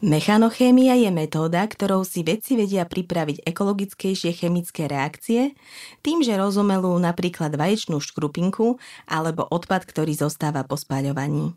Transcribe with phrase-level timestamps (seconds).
[0.00, 5.52] Mechanochémia je metóda, ktorou si vedci vedia pripraviť ekologickejšie chemické reakcie
[6.00, 11.52] tým, že rozumelú napríklad vaječnú škrupinku alebo odpad, ktorý zostáva po spaľovaní.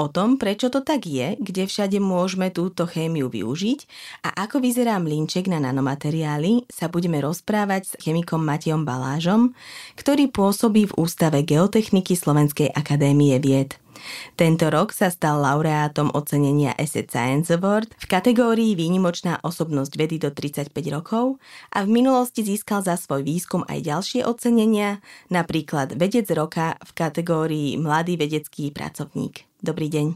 [0.00, 3.84] O tom, prečo to tak je, kde všade môžeme túto chémiu využiť
[4.24, 9.52] a ako vyzerá mlinček na nanomateriály, sa budeme rozprávať s chemikom Matejom Balážom,
[10.00, 13.76] ktorý pôsobí v Ústave geotechniky Slovenskej akadémie vied.
[14.36, 20.32] Tento rok sa stal laureátom ocenenia Asset Science Award v kategórii Výnimočná osobnosť vedy do
[20.32, 21.36] 35 rokov
[21.72, 27.76] a v minulosti získal za svoj výskum aj ďalšie ocenenia, napríklad Vedec roka v kategórii
[27.76, 29.49] Mladý vedecký pracovník.
[29.60, 30.06] Dobrý deň.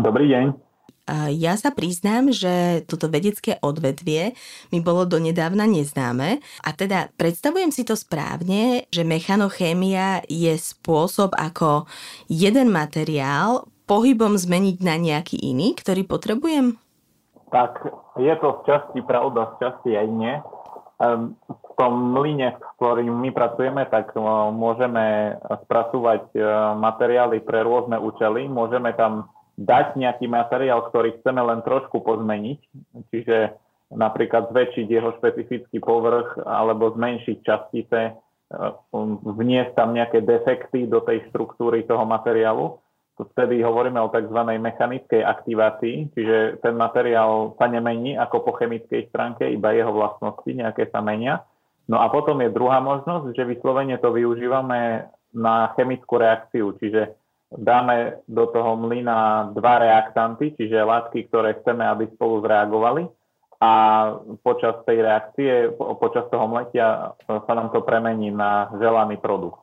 [0.00, 0.46] Dobrý deň.
[1.36, 4.32] Ja sa priznám, že toto vedecké odvetvie
[4.72, 11.84] mi bolo donedávna neznáme a teda predstavujem si to správne, že mechanochémia je spôsob, ako
[12.24, 16.80] jeden materiál pohybom zmeniť na nejaký iný, ktorý potrebujem?
[17.52, 17.84] Tak,
[18.16, 20.34] je to z časti pravda, z časti aj nie.
[21.52, 24.14] V tom mline, s ktorým my pracujeme, tak
[24.54, 26.40] môžeme spracovať e,
[26.78, 28.46] materiály pre rôzne účely.
[28.50, 32.58] Môžeme tam dať nejaký materiál, ktorý chceme len trošku pozmeniť,
[33.14, 33.54] čiže
[33.94, 38.12] napríklad zväčšiť jeho špecifický povrch alebo zmenšiť častice, e,
[39.22, 42.82] vniesť tam nejaké defekty do tej štruktúry toho materiálu.
[43.14, 44.40] Vtedy hovoríme o tzv.
[44.58, 50.90] mechanickej aktivácii, čiže ten materiál sa nemení ako po chemickej stránke, iba jeho vlastnosti nejaké
[50.90, 51.46] sa menia.
[51.84, 57.12] No a potom je druhá možnosť, že vyslovene to využívame na chemickú reakciu, čiže
[57.52, 63.04] dáme do toho mlyna dva reaktanty, čiže látky, ktoré chceme, aby spolu zreagovali
[63.60, 63.72] a
[64.42, 69.60] počas tej reakcie, počas toho mletia sa nám to premení na želaný produkt.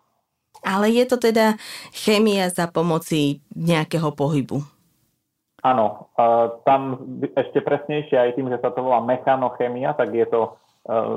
[0.62, 1.58] Ale je to teda
[1.90, 4.62] chémia za pomoci nejakého pohybu?
[5.62, 6.09] Áno,
[6.66, 7.02] tam
[7.38, 10.58] ešte presnejšie aj tým, že sa to volá mechanochémia, tak je to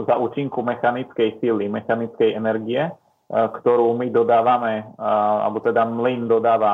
[0.04, 2.92] za účinku mechanickej síly, mechanickej energie
[3.32, 6.72] ktorú my dodávame, alebo teda mlyn dodáva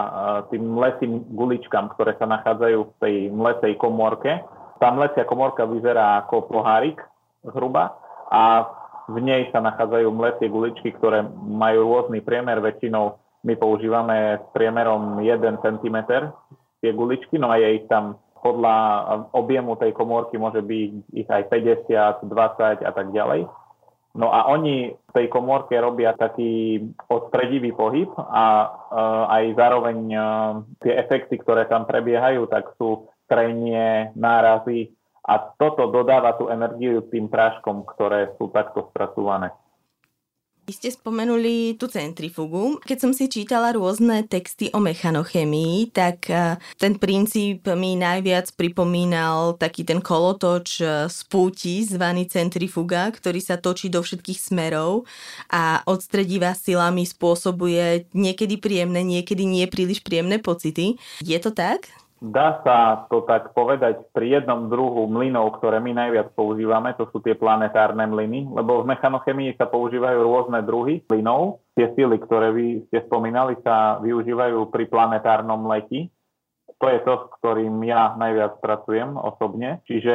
[0.50, 4.42] tým mletým guličkám, ktoré sa nachádzajú v tej mletej komórke.
[4.82, 6.98] Tá mlecia komórka vyzerá ako pohárik
[7.46, 7.94] zhruba
[8.28, 8.66] a
[9.06, 12.58] v nej sa nachádzajú mletie guličky, ktoré majú rôzny priemer.
[12.58, 13.14] Väčšinou
[13.46, 15.96] my používame s priemerom 1 cm
[16.82, 18.76] tie guličky, no a je ich tam podľa
[19.36, 23.46] objemu tej komórky môže byť ich aj 50, 20 a tak ďalej.
[24.10, 30.24] No a oni v tej komórke robia taký odstredivý pohyb a uh, aj zároveň uh,
[30.82, 34.90] tie efekty, ktoré tam prebiehajú, tak sú trenie, nárazy
[35.22, 39.54] a toto dodáva tú energiu tým práškom, ktoré sú takto spracované.
[40.70, 42.81] Ste spomenuli tú centrifugu.
[42.86, 49.59] Keď som si čítala rôzne texty o mechanochemii, tak e, ten princíp mi najviac pripomínal
[49.59, 55.04] taký ten kolotoč z e, púti, zvaný centrifuga, ktorý sa točí do všetkých smerov
[55.50, 60.97] a odstredivá silami spôsobuje niekedy príjemné, niekedy nie príliš príjemné pocity.
[61.22, 61.91] Je to tak?
[62.20, 67.25] Dá sa to tak povedať pri jednom druhu mlynov, ktoré my najviac používame, to sú
[67.25, 71.64] tie planetárne mlyny, lebo v mechanochemii sa používajú rôzne druhy mlynov.
[71.72, 76.12] Tie sily, ktoré vy ste spomínali, sa využívajú pri planetárnom leti.
[76.76, 79.80] To je to, s ktorým ja najviac pracujem osobne.
[79.88, 80.12] Čiže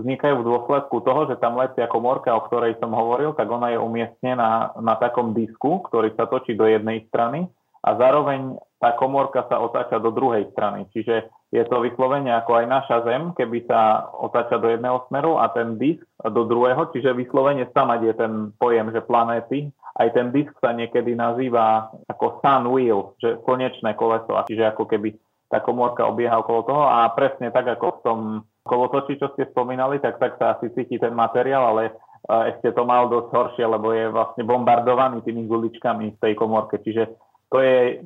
[0.00, 3.80] vznikajú v dôsledku toho, že tam letia komórka, o ktorej som hovoril, tak ona je
[3.84, 7.52] umiestnená na takom disku, ktorý sa točí do jednej strany
[7.84, 10.84] a zároveň tá komórka sa otáča do druhej strany.
[10.92, 15.48] Čiže je to vyslovene ako aj naša Zem, keby sa otáča do jedného smeru a
[15.48, 19.72] ten disk do druhého, čiže vyslovene samať je ten pojem, že planéty.
[19.96, 25.16] Aj ten disk sa niekedy nazýva ako sun wheel, že slnečné koleso, čiže ako keby
[25.48, 28.18] tá komórka obieha okolo toho a presne tak ako v tom
[28.68, 31.96] kolotoči, čo ste spomínali, tak tak sa asi cíti ten materiál, ale
[32.52, 36.80] ešte to mal dosť horšie, lebo je vlastne bombardovaný tými guličkami v tej komórke.
[36.80, 37.23] Čiže
[37.54, 38.02] to je,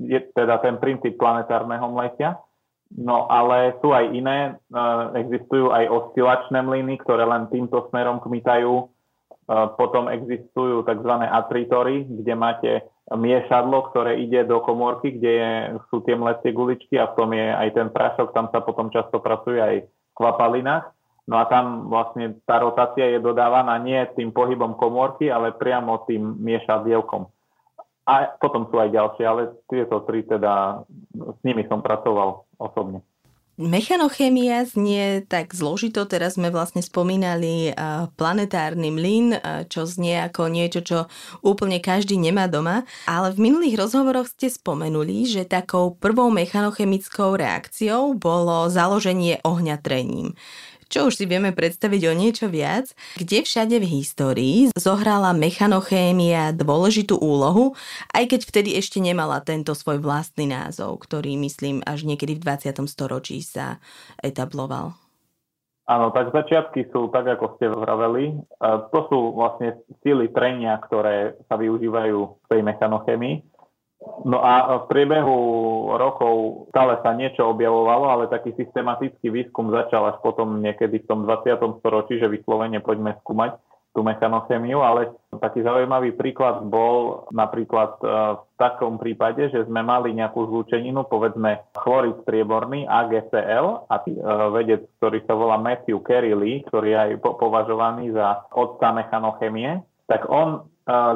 [0.00, 2.40] je teda ten princíp planetárneho mletia.
[2.88, 4.80] No ale sú aj iné, e,
[5.20, 8.72] existujú aj oscilačné mlyny, ktoré len týmto smerom kmitajú.
[8.80, 8.84] E,
[9.76, 11.12] potom existujú tzv.
[11.20, 12.70] atritory, kde máte
[13.12, 15.36] miešadlo, ktoré ide do komórky, kde
[15.92, 19.20] sú tie mlecie guličky a v tom je aj ten prašok, tam sa potom často
[19.20, 20.96] pracuje aj v kvapalinách.
[21.28, 26.40] No a tam vlastne tá rotácia je dodávaná nie tým pohybom komórky, ale priamo tým
[26.40, 27.28] miešavdielkom.
[28.08, 30.80] A potom sú aj ďalšie, ale tieto tri teda,
[31.12, 33.04] s nimi som pracoval osobne.
[33.58, 37.74] Mechanochémia znie tak zložito, teraz sme vlastne spomínali
[38.14, 39.34] planetárny mlyn,
[39.66, 40.98] čo znie ako niečo, čo
[41.42, 48.14] úplne každý nemá doma, ale v minulých rozhovoroch ste spomenuli, že takou prvou mechanochemickou reakciou
[48.14, 50.38] bolo založenie ohňa trením
[50.88, 52.90] čo už si vieme predstaviť o niečo viac,
[53.20, 57.76] kde všade v histórii zohrala mechanochémia dôležitú úlohu,
[58.16, 62.88] aj keď vtedy ešte nemala tento svoj vlastný názov, ktorý myslím až niekedy v 20.
[62.88, 63.78] storočí sa
[64.24, 64.96] etabloval.
[65.88, 68.36] Áno, tak začiatky sú tak, ako ste vraveli.
[68.60, 69.72] To sú vlastne
[70.04, 73.47] síly trenia, ktoré sa využívajú v tej mechanochémii.
[74.26, 75.38] No a v priebehu
[75.96, 81.24] rokov stále sa niečo objavovalo, ale taký systematický výskum začal až potom niekedy v tom
[81.24, 81.80] 20.
[81.82, 83.56] storočí, že vyslovene poďme skúmať
[83.96, 85.10] tú mechanochémiu, ale
[85.42, 88.06] taký zaujímavý príklad bol napríklad e,
[88.38, 94.12] v takom prípade, že sme mali nejakú zlúčeninu, povedzme chlorid strieborný AGCL a e,
[94.54, 100.30] vedec, ktorý sa volá Matthew Carey Lee, ktorý je aj považovaný za otca mechanochémie, tak
[100.30, 100.68] on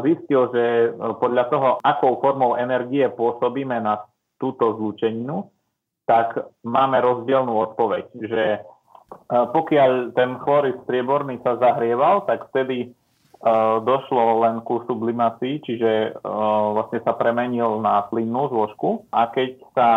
[0.05, 4.05] zistil, že e, podľa toho, akou formou energie pôsobíme na
[4.37, 5.49] túto zlúčeninu,
[6.05, 6.37] tak
[6.67, 8.61] máme rozdielnú odpoveď, že e,
[9.29, 12.89] pokiaľ ten chlorid strieborný sa zahrieval, tak vtedy e,
[13.81, 16.21] došlo len ku sublimácii, čiže
[16.77, 19.09] vlastne sa premenil na plynnú zložku.
[19.09, 19.91] A keď sa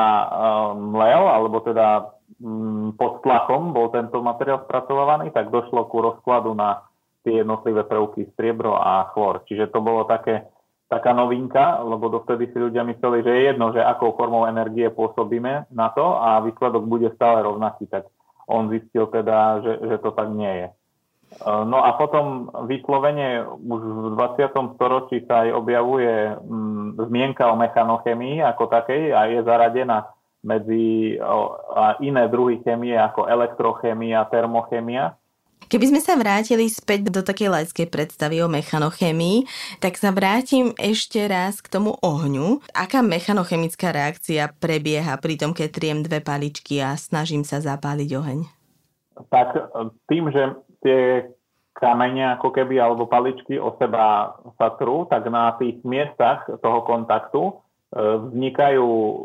[0.71, 6.84] mlel, alebo teda mm, pod tlachom bol tento materiál spracovávaný, tak došlo ku rozkladu na
[7.25, 9.41] tie jednotlivé prvky striebro a chlor.
[9.49, 10.45] Čiže to bolo také,
[10.85, 15.73] taká novinka, lebo dovtedy si ľudia mysleli, že je jedno, že akou formou energie pôsobíme
[15.73, 17.89] na to a výsledok bude stále rovnaký.
[17.89, 18.05] Tak
[18.45, 20.67] on zistil teda, že, že to tak nie je.
[20.69, 20.73] E,
[21.65, 24.77] no a potom vyslovene už v 20.
[24.77, 30.13] storočí sa aj objavuje mm, zmienka o mechanochemii ako takej a je zaradená
[30.45, 31.17] medzi
[31.73, 35.17] a iné druhy chemie ako elektrochémia, termochemia.
[35.65, 39.49] Keby sme sa vrátili späť do takej laickej predstavy o mechanochémii,
[39.81, 42.61] tak sa vrátim ešte raz k tomu ohňu.
[42.69, 48.39] Aká mechanochemická reakcia prebieha pri tom, keď triem dve paličky a snažím sa zapáliť oheň?
[49.31, 49.73] Tak
[50.05, 50.53] tým, že
[50.85, 51.25] tie
[51.75, 57.64] kamene ako keby alebo paličky o seba sa trú, tak na tých miestach toho kontaktu
[57.95, 59.17] vznikajú um,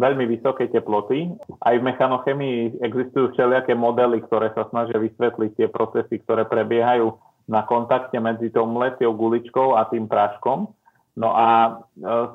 [0.00, 1.36] veľmi vysoké teploty.
[1.60, 7.12] Aj v mechanochemii existujú všelijaké modely, ktoré sa snažia vysvetliť tie procesy, ktoré prebiehajú
[7.44, 10.72] na kontakte medzi tou mleciou guličkou a tým práškom.
[11.20, 11.70] No a e,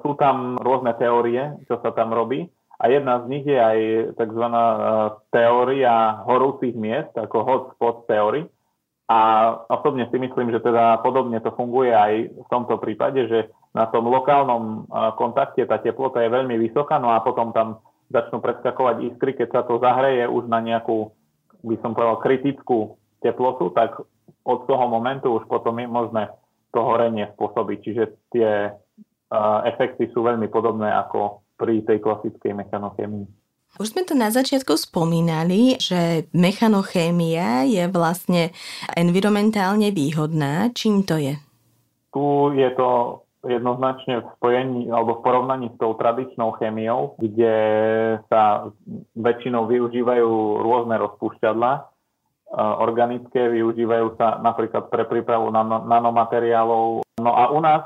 [0.06, 2.46] sú tam rôzne teórie, čo sa tam robí.
[2.78, 3.80] A jedna z nich je aj
[4.22, 4.46] tzv.
[4.46, 4.64] E,
[5.34, 8.46] teória horúcich miest, ako hotspot theory.
[9.10, 13.92] A osobne si myslím, že teda podobne to funguje aj v tomto prípade, že na
[13.92, 14.88] tom lokálnom
[15.20, 19.62] kontakte tá teplota je veľmi vysoká, no a potom tam začnú preskakovať iskry, keď sa
[19.68, 21.12] to zahreje už na nejakú,
[21.66, 24.00] by som povedal, kritickú teplotu, tak
[24.46, 26.32] od toho momentu už potom je možné
[26.72, 27.78] to horenie spôsobiť.
[27.84, 28.72] Čiže tie
[29.66, 33.26] efekty sú veľmi podobné ako pri tej klasickej mechanochémii.
[33.76, 38.56] Už sme to na začiatku spomínali, že mechanochémia je vlastne
[38.96, 40.72] environmentálne výhodná.
[40.72, 41.36] Čím to je?
[42.14, 42.24] Tu
[42.56, 47.56] je to jednoznačne v spojení alebo v porovnaní s tou tradičnou chémiou, kde
[48.30, 48.70] sa
[49.16, 50.30] väčšinou využívajú
[50.66, 51.72] rôzne rozpúšťadla,
[52.56, 55.50] organické, využívajú sa napríklad pre prípravu
[55.86, 57.04] nanomateriálov.
[57.20, 57.84] No a u nás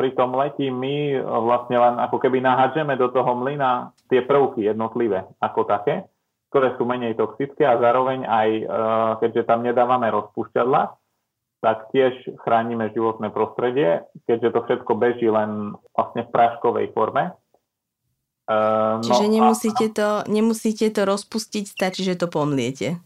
[0.00, 5.28] pri tom letí my vlastne len ako keby nahádžeme do toho mlyna tie prvky jednotlivé
[5.40, 6.08] ako také,
[6.52, 8.48] ktoré sú menej toxické a zároveň aj,
[9.24, 11.01] keďže tam nedávame rozpúšťadla,
[11.62, 17.30] tak tiež chránime životné prostredie, keďže to všetko beží len vlastne v práškovej forme.
[18.50, 22.98] Uh, Čiže no nemusíte, a, to, nemusíte to rozpustiť, stačí, že to pomliete.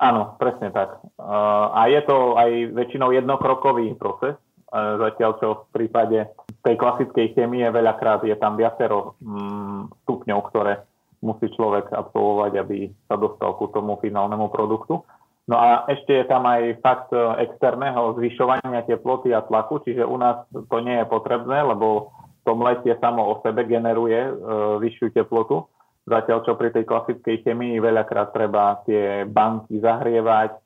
[0.00, 1.04] Áno, presne tak.
[1.20, 4.40] Uh, a je to aj väčšinou jednokrokový proces,
[4.72, 6.24] uh, zatiaľ čo v prípade
[6.64, 10.80] tej klasickej chemie veľakrát je tam viacero um, stupňov, ktoré
[11.20, 15.04] musí človek absolvovať, aby sa dostal ku tomu finálnemu produktu.
[15.44, 20.16] No a ešte je tam aj fakt e, externého zvyšovania teploty a tlaku, čiže u
[20.16, 22.16] nás to nie je potrebné, lebo
[22.48, 24.32] to mletie samo o sebe generuje e,
[24.80, 25.68] vyššiu teplotu.
[26.08, 30.56] Zatiaľ, čo pri tej klasickej chemii veľakrát treba tie banky zahrievať,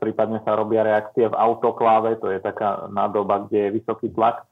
[0.00, 4.44] prípadne sa robia reakcie v autokláve, to je taká nádoba, kde je vysoký tlak.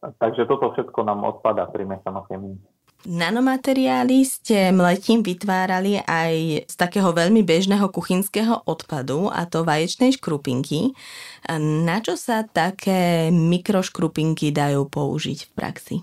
[0.00, 2.56] Takže toto všetko nám odpada pri mechanochemii.
[3.00, 10.92] Nanomateriály ste mletím vytvárali aj z takého veľmi bežného kuchynského odpadu, a to vaječnej škrupinky.
[11.86, 15.96] Na čo sa také mikroškrupinky dajú použiť v praxi?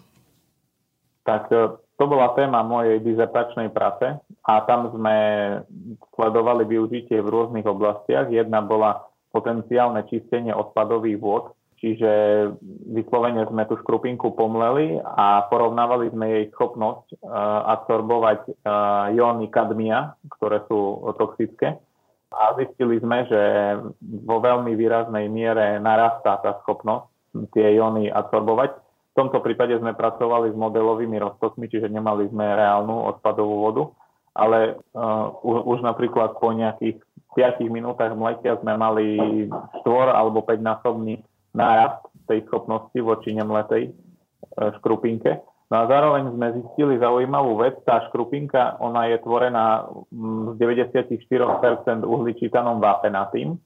[1.22, 5.18] Tak e, to bola téma mojej dizertačnej práce a tam sme
[6.18, 8.26] sledovali využitie v rôznych oblastiach.
[8.34, 12.12] Jedna bola potenciálne čistenie odpadových vôd Čiže
[12.90, 18.66] vyslovene sme tú škrupinku pomleli a porovnávali sme jej schopnosť uh, absorbovať
[19.14, 21.78] jóny kadmia, ktoré sú toxické.
[22.34, 23.42] A zistili sme, že
[24.26, 27.14] vo veľmi výraznej miere narastá tá schopnosť
[27.54, 28.74] tie jóny absorbovať.
[29.14, 33.84] V tomto prípade sme pracovali s modelovými roztokmi, čiže nemali sme reálnu odpadovú vodu,
[34.34, 36.98] ale uh, už napríklad po nejakých
[37.38, 39.06] 5 minútach mletia sme mali
[39.86, 41.22] 4 alebo 5 násobný
[41.58, 43.92] nárast tej schopnosti voči nemletej e,
[44.78, 45.42] škrupinke.
[45.68, 49.84] No a zároveň sme zistili zaujímavú vec, tá škrupinka, ona je tvorená
[50.54, 53.60] z 94% uhličitanom vápenatým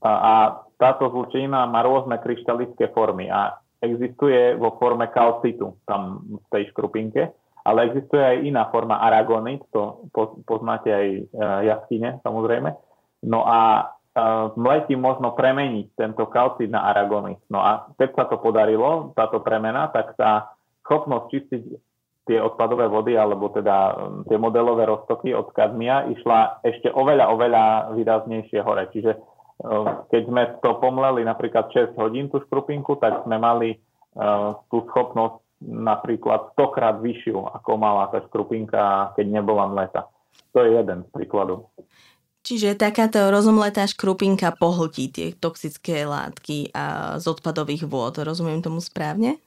[0.00, 0.34] a, a
[0.80, 7.28] táto zlučenina má rôzne kryštalické formy a existuje vo forme kalcitu tam v tej škrupinke,
[7.68, 10.08] ale existuje aj iná forma aragonit, to
[10.48, 11.22] poznáte aj e,
[11.68, 12.72] jaskyne samozrejme.
[13.28, 13.92] No a
[14.56, 17.36] mletí možno premeniť tento kalcit na aragonit.
[17.52, 20.56] No a keď sa to podarilo, táto premena, tak tá
[20.88, 21.62] schopnosť čistiť
[22.26, 27.64] tie odpadové vody, alebo teda um, tie modelové roztoky od kadmia išla ešte oveľa, oveľa
[27.94, 28.90] výraznejšie hore.
[28.90, 29.14] Čiže
[29.62, 33.78] um, keď sme to pomleli napríklad 6 hodín tú škrupinku, tak sme mali
[34.18, 40.10] uh, tú schopnosť napríklad 100 krát vyššiu, ako mala tá škrupinka, keď nebola mleta.
[40.52, 41.70] To je jeden z príkladov.
[42.46, 48.22] Čiže takáto rozumletá škrupinka pohltí tie toxické látky a z odpadových vôd.
[48.22, 49.42] Rozumiem tomu správne?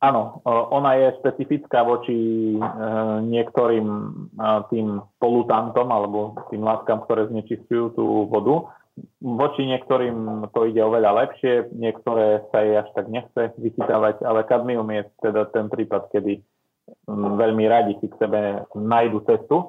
[0.00, 2.16] Áno, ona je špecifická voči
[2.56, 2.60] e,
[3.20, 4.04] niektorým e,
[4.68, 8.76] tým polutantom alebo tým látkam, ktoré znečistujú tú vodu.
[9.20, 14.88] Voči niektorým to ide oveľa lepšie, niektoré sa jej až tak nechce vychytávať, ale kadmium
[14.88, 16.40] je teda ten prípad, kedy
[17.12, 19.68] veľmi radi si k sebe nájdu cestu.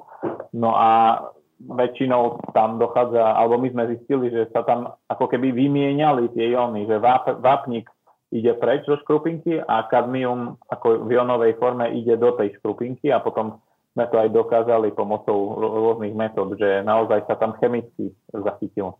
[0.52, 1.20] No a
[1.58, 6.86] väčšinou tam dochádza, alebo my sme zistili, že sa tam ako keby vymieniali tie jóny,
[6.86, 7.90] že váp, vápnik
[8.30, 13.18] ide preč zo škrupinky a kadmium ako v jónovej forme ide do tej škrupinky a
[13.18, 13.58] potom
[13.96, 18.94] sme to aj dokázali pomocou rôznych metód, že naozaj sa tam chemicky zachytil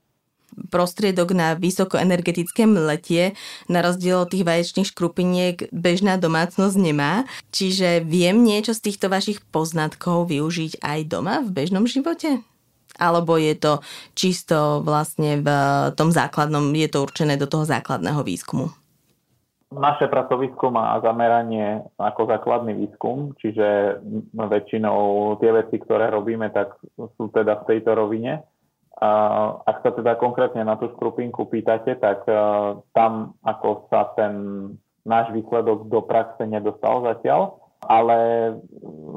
[0.69, 3.39] prostriedok na vysokoenergetické mletie,
[3.71, 7.29] na rozdiel od tých vaječných škrupiniek bežná domácnosť nemá.
[7.55, 12.43] Čiže viem niečo z týchto vašich poznatkov využiť aj doma v bežnom živote?
[12.99, 13.79] Alebo je to
[14.19, 15.49] čisto vlastne v
[15.95, 18.75] tom základnom, je to určené do toho základného výskumu?
[19.69, 24.01] Naše pracovisko má zameranie ako základný výskum, čiže
[24.33, 28.41] väčšinou tie veci, ktoré robíme, tak sú teda v tejto rovine
[29.63, 34.35] ak sa teda konkrétne na tú skrupinku pýtate, tak uh, tam ako sa ten
[35.07, 38.19] náš výsledok do praxe nedostal zatiaľ, ale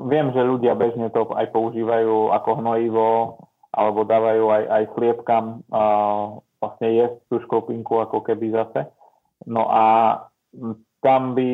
[0.05, 3.09] viem, že ľudia bežne to aj používajú ako hnojivo
[3.73, 8.85] alebo dávajú aj, aj chliebkam uh, vlastne jesť tú škrupinku ako keby zase.
[9.50, 9.85] No a
[11.01, 11.50] tam by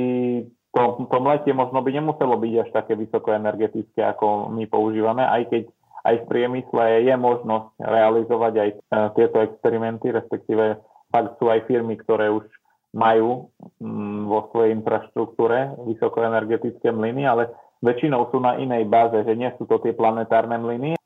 [0.75, 5.63] to, to mletie možno by nemuselo byť až také vysokoenergetické, ako my používame, aj keď
[6.08, 8.78] aj v priemysle je možnosť realizovať aj e,
[9.20, 10.80] tieto experimenty, respektíve
[11.12, 12.48] fakt sú aj firmy, ktoré už
[12.96, 13.52] majú
[13.84, 17.52] mm, vo svojej infraštruktúre vysokoenergetické mlyny, ale
[17.84, 20.96] väčšinou sú na inej báze, že nie sú to tie planetárne mlyny.
[20.96, 21.00] E,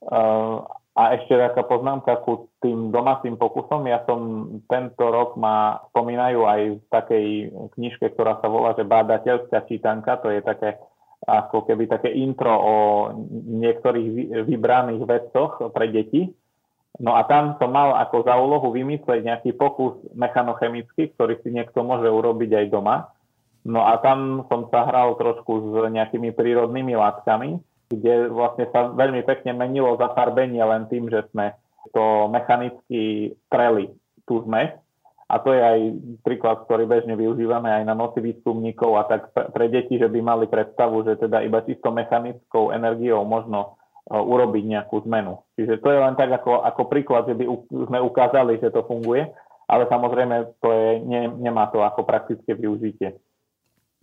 [0.91, 3.87] a ešte taká poznámka ku tým domácim pokusom.
[3.87, 7.25] Ja som tento rok ma spomínajú aj v takej
[7.79, 10.75] knižke, ktorá sa volá, že Bádateľská čítanka, to je také
[11.21, 12.75] ako keby také intro o
[13.61, 16.33] niektorých vybraných vedcoch pre deti.
[16.99, 21.85] No a tam som mal ako za úlohu vymyslieť nejaký pokus mechanochemický, ktorý si niekto
[21.85, 23.09] môže urobiť aj doma.
[23.61, 27.61] No a tam som sa hral trošku s nejakými prírodnými látkami,
[27.93, 31.53] kde vlastne sa veľmi pekne menilo zafarbenie len tým, že sme
[31.93, 33.93] to mechanicky treli
[34.25, 34.73] tú zmes
[35.31, 35.79] a to je aj
[36.27, 40.45] príklad, ktorý bežne využívame aj na noci výskumníkov a tak pre deti, že by mali
[40.51, 43.79] predstavu, že teda iba čisto mechanickou energiou možno
[44.11, 45.39] e, urobiť nejakú zmenu.
[45.55, 47.47] Čiže to je len tak ako, ako príklad, že by
[47.87, 49.31] sme ukázali, že to funguje,
[49.71, 53.15] ale samozrejme to je, ne, nemá to ako praktické využitie.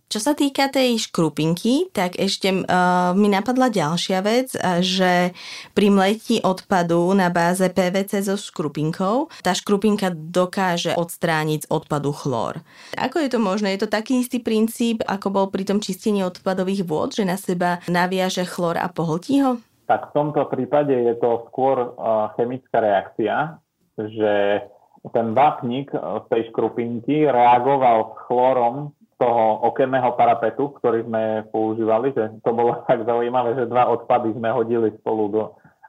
[0.09, 5.37] Čo sa týka tej škrupinky, tak ešte uh, mi napadla ďalšia vec, že
[5.77, 12.57] pri mletí odpadu na báze PVC so škrupinkou, tá škrupinka dokáže odstrániť z odpadu chlór.
[12.97, 13.77] Ako je to možné?
[13.77, 17.77] Je to taký istý princíp, ako bol pri tom čistení odpadových vôd, že na seba
[17.85, 19.61] naviaže chlór a pohltí ho?
[19.85, 23.61] Tak v tomto prípade je to skôr uh, chemická reakcia,
[23.93, 24.65] že
[25.13, 32.39] ten vápnik z tej škrupinky reagoval s chlorom toho okenného parapetu, ktorý sme používali, že
[32.41, 35.43] to bolo tak zaujímavé, že dva odpady sme hodili spolu do,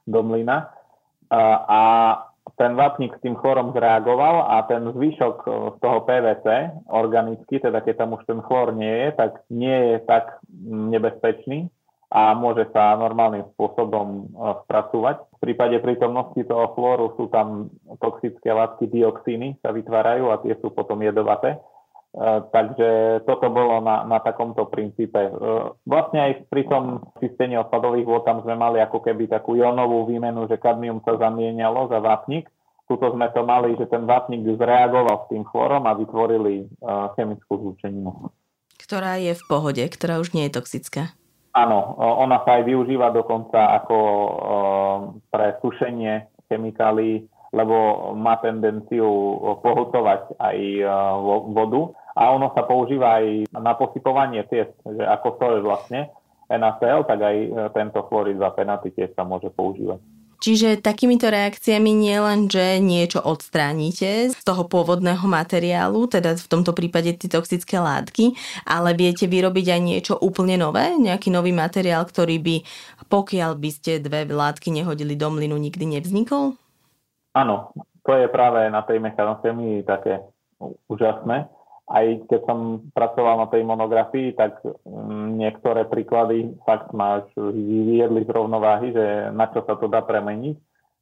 [0.05, 0.67] do mlyna
[1.71, 1.81] a
[2.59, 6.47] ten vápnik s tým chlorom zreagoval a ten zvyšok z toho PVC
[6.91, 11.71] organický, teda keď tam už ten chlor nie je, tak nie je tak nebezpečný
[12.11, 14.35] a môže sa normálnym spôsobom
[14.67, 15.23] spracovať.
[15.23, 17.71] V prípade prítomnosti toho chlóru sú tam
[18.03, 21.80] toxické látky dioxíny, sa vytvárajú a tie sú potom jedovaté E,
[22.51, 25.31] takže toto bolo na, na takomto princípe.
[25.31, 25.33] E,
[25.87, 30.51] vlastne aj pri tom čistení odpadových vôd tam sme mali ako keby takú jonovú výmenu,
[30.51, 32.51] že kadmium sa zamienialo za vápnik.
[32.91, 37.53] Tuto sme to mali, že ten vápnik zreagoval s tým chlorom a vytvorili e, chemickú
[37.63, 38.35] zlúčeninu.
[38.75, 41.15] Ktorá je v pohode, ktorá už nie je toxická.
[41.55, 43.99] Áno, ona sa aj využíva dokonca ako
[45.35, 49.11] pre sušenie chemikálií, lebo má tendenciu
[49.59, 50.57] pohotovať aj
[51.51, 56.01] vodu a ono sa používa aj na posypovanie ciest, že ako to je vlastne
[56.51, 60.03] NaCl, tak aj e, tento chlorid za penaty tiež sa môže používať.
[60.41, 66.73] Čiže takýmito reakciami nie len, že niečo odstránite z toho pôvodného materiálu, teda v tomto
[66.73, 68.33] prípade tie toxické látky,
[68.65, 72.57] ale viete vyrobiť aj niečo úplne nové, nejaký nový materiál, ktorý by,
[73.13, 76.57] pokiaľ by ste dve látky nehodili do mlynu, nikdy nevznikol?
[77.37, 80.25] Áno, to je práve na tej mechanochemii také
[80.89, 81.53] úžasné
[81.91, 88.31] aj keď som pracoval na tej monografii, tak mm, niektoré príklady fakt ma vyviedli z
[88.31, 90.55] rovnováhy, že na čo sa to dá premeniť.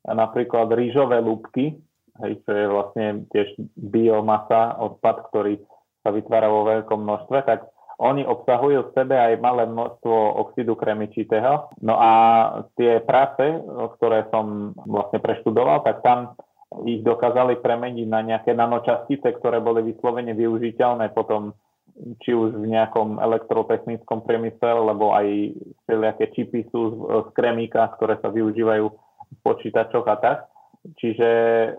[0.09, 1.76] Napríklad rýžové lúbky,
[2.25, 5.61] hej, čo je vlastne tiež biomasa, odpad, ktorý
[6.00, 7.68] sa vytvára vo veľkom množstve, tak
[7.99, 11.68] oni obsahujú v sebe aj malé množstvo oxidu kremičitého.
[11.83, 12.11] No a
[12.78, 13.42] tie práce,
[13.99, 16.38] ktoré som vlastne preštudoval, tak tam
[16.86, 21.56] ich dokázali premeniť na nejaké nanočastice, ktoré boli vyslovene využiteľné potom
[22.23, 25.26] či už v nejakom elektrotechnickom priemysle, lebo aj
[25.86, 30.38] všelijaké čipy sú z, z kremíka, ktoré sa využívajú v počítačoch a tak.
[30.97, 31.71] Čiže e,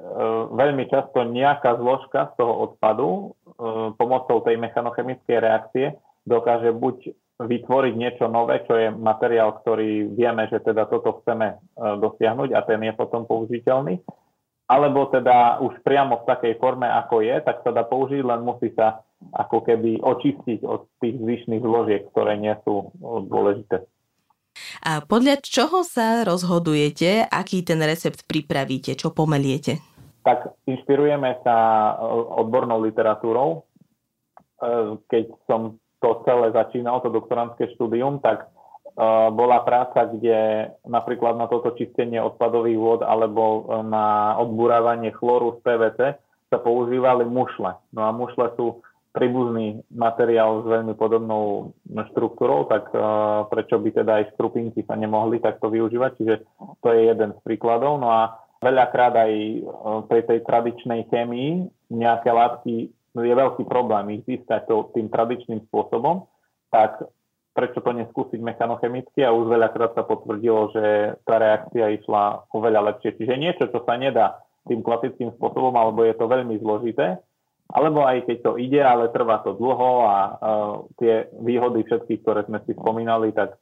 [0.54, 3.26] veľmi často nejaká zložka z toho odpadu e,
[3.96, 5.96] pomocou tej mechanochemickej reakcie
[6.28, 11.58] dokáže buď vytvoriť niečo nové, čo je materiál, ktorý vieme, že teda toto chceme e,
[11.80, 14.04] dosiahnuť a ten je potom použiteľný,
[14.70, 18.70] alebo teda už priamo v takej forme, ako je, tak sa dá použiť, len musí
[18.78, 19.02] sa
[19.34, 23.82] ako keby očistiť od tých zvyšných zložiek, ktoré nie sú dôležité.
[24.86, 29.82] A podľa čoho sa rozhodujete, aký ten recept pripravíte, čo pomeliete?
[30.22, 31.56] Tak inšpirujeme sa
[32.38, 33.50] odbornou literatúrou.
[33.56, 38.52] E, keď som to celé začínal, to doktorantské štúdium, tak
[39.32, 45.60] bola práca, kde napríklad na toto čistenie odpadových vôd alebo e, na odburávanie chlóru z
[45.64, 46.00] PVC
[46.52, 47.80] sa používali mušle.
[47.96, 48.84] No a mušle sú
[49.16, 51.74] príbuzný materiál s veľmi podobnou
[52.14, 56.36] štruktúrou, tak uh, prečo by teda aj skrupinky sa nemohli takto využívať, čiže
[56.82, 57.98] to je jeden z príkladov.
[57.98, 59.62] No a veľakrát aj uh,
[60.06, 66.30] pri tej tradičnej chémii nejaké látky, no je veľký problém ich získať tým tradičným spôsobom,
[66.70, 67.02] tak
[67.54, 73.18] prečo to neskúsiť mechanochemicky a už veľakrát sa potvrdilo, že tá reakcia išla oveľa lepšie.
[73.20, 77.18] Čiže niečo, čo sa nedá tým klasickým spôsobom, alebo je to veľmi zložité,
[77.70, 80.36] alebo aj keď to ide, ale trvá to dlho a uh,
[80.98, 83.58] tie výhody všetkých, ktoré sme si spomínali, tak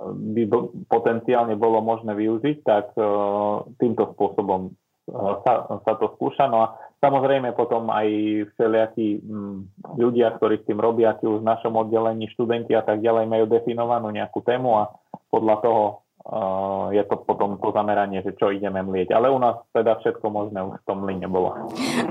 [0.00, 0.48] by
[0.88, 6.48] potenciálne bolo možné využiť, tak uh, týmto spôsobom uh, sa, sa to skúša.
[6.48, 6.66] No a
[7.00, 8.08] Samozrejme potom aj
[8.56, 9.58] všelijakí mm,
[9.96, 13.44] ľudia, ktorí s tým robia, či už v našom oddelení, študenti a tak ďalej, majú
[13.48, 14.92] definovanú nejakú tému a
[15.32, 15.82] podľa toho
[16.28, 19.16] uh, je to potom to zameranie, že čo ideme mlieť.
[19.16, 21.56] Ale u nás teda všetko možné už v tom mline bolo.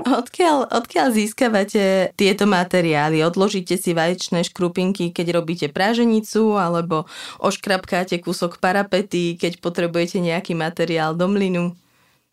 [0.02, 3.22] Odkiaľ, odkiaľ získavate tieto materiály?
[3.22, 7.06] Odložíte si vaječné škrupinky, keď robíte práženicu, alebo
[7.38, 11.78] oškrapkáte kúsok parapety, keď potrebujete nejaký materiál do mlynu?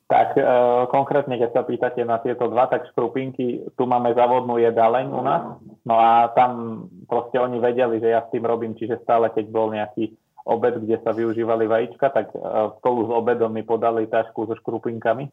[0.07, 0.43] Tak e,
[0.87, 5.43] konkrétne, keď sa pýtate na tieto dva, tak škrupinky, tu máme závodnú jedaleň u nás,
[5.83, 9.67] no a tam proste oni vedeli, že ja s tým robím, čiže stále, keď bol
[9.75, 10.15] nejaký
[10.47, 12.39] obed, kde sa využívali vajíčka, tak e,
[12.79, 15.27] spolu s obedom mi podali tašku so škrupinkami.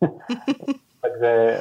[1.06, 1.56] Takže e,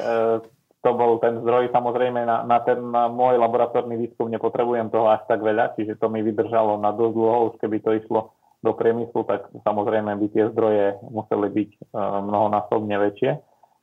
[0.82, 5.22] to bol ten zdroj, samozrejme na, na ten na môj laboratórny výskum nepotrebujem toho až
[5.30, 9.28] tak veľa, čiže to mi vydržalo na dosť dlho, už keby to išlo do priemyslu,
[9.28, 13.32] tak samozrejme by tie zdroje museli byť uh, mnohonásobne väčšie.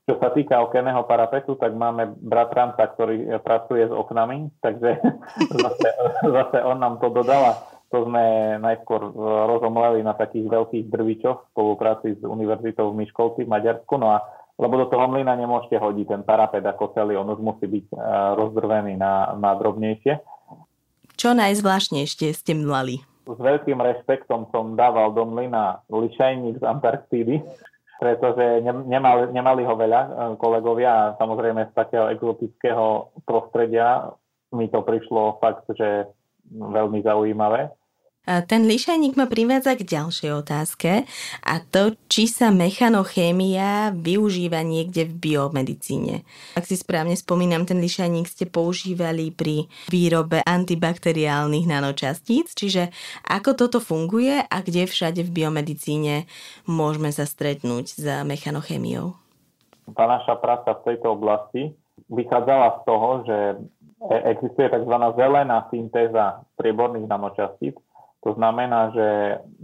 [0.08, 4.98] Čo sa týka okenného parapetu, tak máme bratranca, ktorý pracuje s oknami, takže
[5.62, 5.88] zase,
[6.24, 7.54] zase on nám to dodal a
[7.90, 9.10] to sme najskôr e,
[9.50, 13.94] rozomleli na takých veľkých drvičoch v spolupráci s Univerzitou v Myškolci v Maďarsku.
[13.98, 14.22] No a
[14.60, 17.96] lebo do toho mlyna nemôžete hodiť ten parapet ako celý, on už musí byť
[18.36, 20.20] rozdrvený na, na drobnejšie.
[21.16, 23.00] Čo najzvláštnejšie ste mlali?
[23.26, 27.36] S veľkým rešpektom som dával do mlyna lišajník z Antarktídy,
[28.00, 34.08] pretože nemali, nemali ho veľa uh, kolegovia a samozrejme z takého exotického prostredia
[34.50, 36.10] mi to prišlo fakt, že
[36.50, 37.70] veľmi zaujímavé.
[38.20, 41.08] Ten lišajník ma privádza k ďalšej otázke
[41.40, 46.22] a to, či sa mechanochémia využíva niekde v biomedicíne.
[46.52, 52.92] Ak si správne spomínam, ten lišajník ste používali pri výrobe antibakteriálnych nanočastíc, čiže
[53.24, 56.28] ako toto funguje a kde všade v biomedicíne
[56.68, 59.16] môžeme sa stretnúť s mechanochémiou?
[59.96, 61.72] Tá naša práca v tejto oblasti
[62.12, 63.38] vychádzala z toho, že
[64.28, 64.94] existuje tzv.
[65.18, 67.80] zelená syntéza prieborných nanočastíc,
[68.20, 69.08] to znamená, že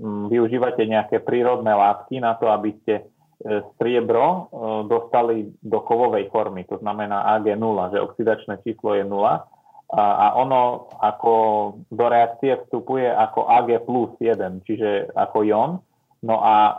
[0.00, 3.02] mm, využívate nejaké prírodné látky na to, aby ste e,
[3.76, 4.40] striebro e,
[4.88, 9.44] dostali do kovovej formy, to znamená AG0, že oxidačné číslo je 0
[9.86, 11.34] a ono ako
[11.94, 15.72] do reakcie vstupuje ako AG plus 1, čiže ako ion.
[16.26, 16.72] No a e,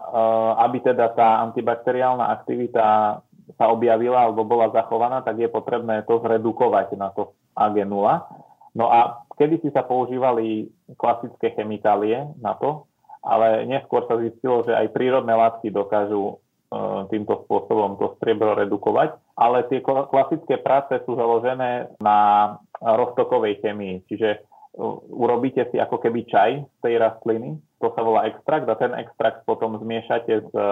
[0.67, 3.21] aby teda tá antibakteriálna aktivita
[3.55, 8.27] sa objavila alebo bola zachovaná, tak je potrebné to zredukovať na to AG0.
[8.75, 12.89] No a kedy si sa používali klasické chemikálie na to,
[13.21, 16.35] ale neskôr sa zistilo, že aj prírodné látky dokážu e,
[17.13, 24.46] týmto spôsobom to striebro redukovať, ale tie klasické práce sú založené na roztokovej chemii, čiže
[25.09, 29.45] urobíte si ako keby čaj z tej rastliny, to sa volá extrakt a ten extrakt
[29.45, 30.69] potom zmiešate s e,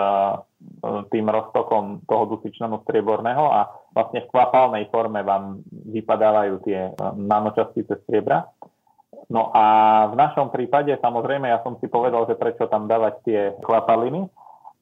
[1.13, 8.01] tým roztokom toho dusičnanu strieborného a vlastne v kvapalnej forme vám vypadávajú tie e, nanočastice
[8.05, 8.49] striebra.
[9.29, 9.65] No a
[10.09, 14.29] v našom prípade samozrejme ja som si povedal, že prečo tam dávať tie kvapaliny,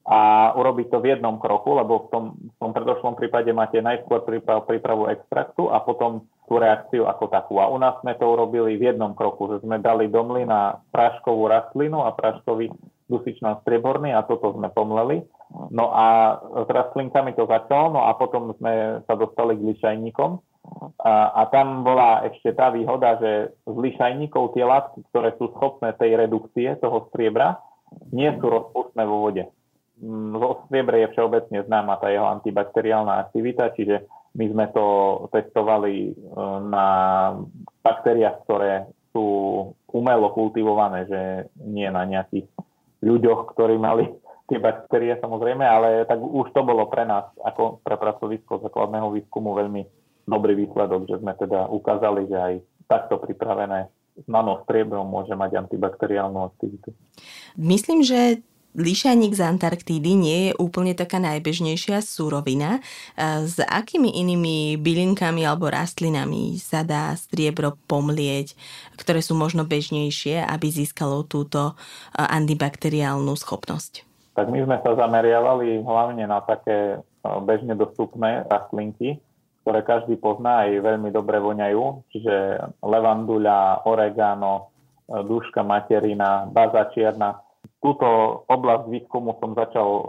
[0.04, 4.28] a urobiť to v jednom kroku, lebo v tom, v tom predošlom prípade máte najskôr
[4.28, 7.60] príprav, prípravu extraktu a potom tú reakciu ako takú.
[7.64, 11.48] A u nás sme to urobili v jednom kroku, že sme dali do mlyna práškovú
[11.48, 12.72] rastlinu a práškový
[13.08, 15.24] dusičná strieborný a toto sme pomleli.
[15.70, 20.40] No a s rastlinkami to začalo, no a potom sme sa dostali k lišajníkom.
[21.04, 25.92] A, a tam bola ešte tá výhoda, že z lišajníkov tie látky, ktoré sú schopné
[26.00, 27.60] tej redukcie toho striebra,
[28.16, 29.44] nie sú rozpustné vo vode
[30.34, 34.04] vo striebre je všeobecne známa tá jeho antibakteriálna aktivita, čiže
[34.34, 34.86] my sme to
[35.30, 36.14] testovali e,
[36.68, 36.88] na
[37.86, 39.26] baktériách, ktoré sú
[39.94, 41.22] umelo kultivované, že
[41.62, 42.50] nie na nejakých
[43.06, 44.10] ľuďoch, ktorí mali
[44.50, 49.54] tie baktérie samozrejme, ale tak už to bolo pre nás ako pre pracovisko základného výskumu
[49.54, 49.86] veľmi
[50.26, 52.54] dobrý výsledok, že sme teda ukázali, že aj
[52.90, 53.88] takto pripravené
[54.30, 56.94] nanostriebrom môže mať antibakteriálnu aktivitu.
[57.58, 62.82] Myslím, že Lišaník z Antarktídy nie je úplne taká najbežnejšia surovina.
[63.22, 68.58] S akými inými bylinkami alebo rastlinami sa dá striebro pomlieť,
[68.98, 71.78] ktoré sú možno bežnejšie, aby získalo túto
[72.18, 74.10] antibakteriálnu schopnosť?
[74.34, 76.98] Tak my sme sa zameriavali hlavne na také
[77.46, 79.22] bežne dostupné rastlinky,
[79.62, 82.36] ktoré každý pozná aj veľmi dobre voňajú, čiže
[82.82, 84.74] levanduľa, oregano,
[85.06, 87.38] duška materina, baza čierna
[87.84, 88.08] túto
[88.48, 90.04] oblasť výskumu som začal uh,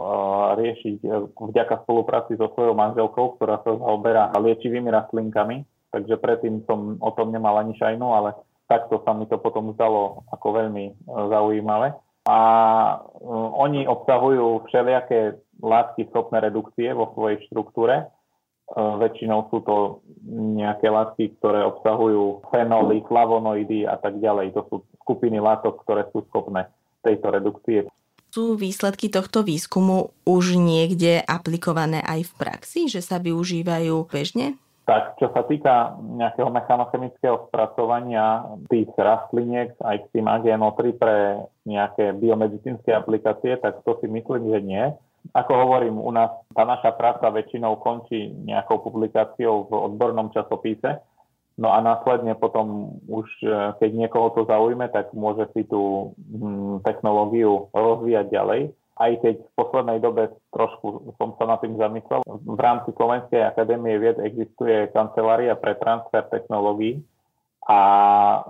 [0.59, 6.99] riešiť uh, vďaka spolupráci so svojou manželkou, ktorá sa zaoberá liečivými rastlinkami, takže predtým som
[6.99, 8.35] o tom nemal ani šajnu, ale
[8.71, 11.95] takto sa mi to potom zdalo ako veľmi uh, zaujímavé.
[12.25, 12.41] A
[13.61, 18.09] oni obsahujú všelijaké látky schopné redukcie vo svojej štruktúre.
[18.73, 20.01] Väčšinou sú to
[20.33, 24.57] nejaké látky, ktoré obsahujú fenoly, flavonoidy a tak ďalej.
[24.57, 26.65] To sú skupiny látok, ktoré sú schopné
[27.05, 27.85] tejto redukcie.
[28.35, 34.59] Sú výsledky tohto výskumu už niekde aplikované aj v praxi, že sa využívajú bežne?
[34.85, 42.13] Tak, čo sa týka nejakého mechanochemického spracovania tých rastliniek aj k tým AGNO3 pre nejaké
[42.21, 44.85] biomedicínske aplikácie, tak to si myslím, že nie.
[45.33, 51.01] Ako hovorím, u nás tá naša práca väčšinou končí nejakou publikáciou v odbornom časopise,
[51.55, 56.83] No a následne potom už, e, keď niekoho to zaujme, tak môže si tú hm,
[56.83, 58.63] technológiu rozvíjať ďalej.
[58.95, 62.23] aj keď v poslednej dobe trošku som sa nad tým zamyslel.
[62.27, 67.03] V rámci Slovenskej akadémie vied existuje kancelária pre transfer technológií
[67.67, 67.81] a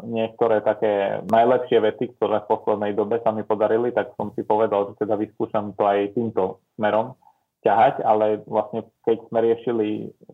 [0.04, 4.92] niektoré také najlepšie vety, ktoré v poslednej dobe sa mi podarili, tak som si povedal,
[4.92, 7.16] že teda vyskúšam to aj týmto smerom
[7.64, 9.88] ťahať, ale vlastne keď sme riešili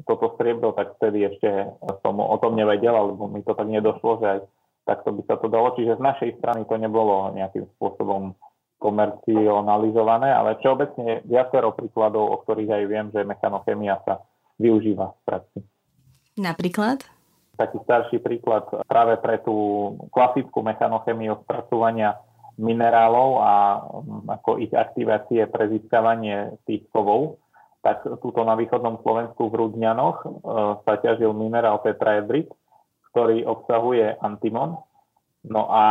[0.04, 1.70] toto striebro, tak vtedy ešte
[2.02, 4.38] som o tom nevedel, alebo mi to tak nedošlo, že aj
[4.84, 5.72] takto by sa to dalo.
[5.78, 8.34] Čiže z našej strany to nebolo nejakým spôsobom
[8.82, 14.24] komercionalizované, ale všeobecne viacero príkladov, o ktorých aj viem, že mechanochemia sa
[14.56, 15.60] využíva v praxi.
[16.40, 17.04] Napríklad?
[17.60, 19.54] Taký starší príklad práve pre tú
[20.08, 22.16] klasickú mechanochemiu spracovania
[22.60, 27.40] minerálov a mm, ako ich aktivácie pre získavanie tých kovov,
[27.80, 30.26] tak túto na východnom Slovensku v Rudňanoch e,
[30.84, 32.52] sa ťažil minerál tetraedrit,
[33.10, 34.84] ktorý obsahuje antimon,
[35.40, 35.84] No a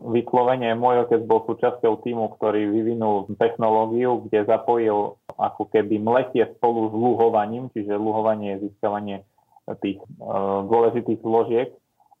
[0.00, 6.88] vyslovene môj otec bol súčasťou týmu, ktorý vyvinul technológiu, kde zapojil ako keby mletie spolu
[6.88, 9.28] s luhovaním, čiže luhovanie je získavanie
[9.84, 11.68] tých uh, dôležitých zložiek